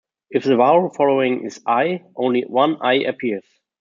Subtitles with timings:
[0.31, 3.45] If the vowel following is "i", only one "i" appears.